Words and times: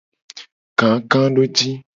Kakadoji. 0.79 1.71